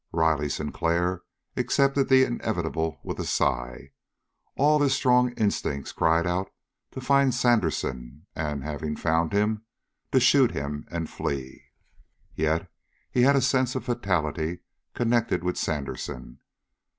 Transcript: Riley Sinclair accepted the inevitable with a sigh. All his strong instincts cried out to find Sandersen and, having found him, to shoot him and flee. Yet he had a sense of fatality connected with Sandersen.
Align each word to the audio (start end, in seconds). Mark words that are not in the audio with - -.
Riley 0.11 0.49
Sinclair 0.49 1.21
accepted 1.55 2.09
the 2.09 2.23
inevitable 2.23 2.99
with 3.03 3.19
a 3.19 3.23
sigh. 3.23 3.91
All 4.55 4.79
his 4.81 4.95
strong 4.95 5.29
instincts 5.33 5.91
cried 5.91 6.25
out 6.25 6.51
to 6.93 6.99
find 7.01 7.35
Sandersen 7.35 8.25
and, 8.35 8.63
having 8.63 8.95
found 8.95 9.31
him, 9.31 9.61
to 10.11 10.19
shoot 10.19 10.49
him 10.49 10.87
and 10.89 11.07
flee. 11.07 11.65
Yet 12.33 12.67
he 13.11 13.21
had 13.21 13.35
a 13.35 13.41
sense 13.41 13.75
of 13.75 13.85
fatality 13.85 14.61
connected 14.95 15.43
with 15.43 15.55
Sandersen. 15.59 16.39